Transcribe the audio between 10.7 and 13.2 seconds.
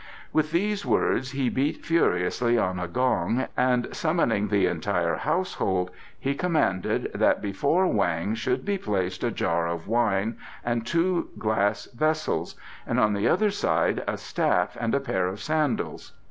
two glass vessels, and on